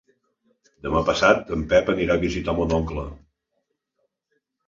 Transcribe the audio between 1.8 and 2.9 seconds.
anirà a visitar mon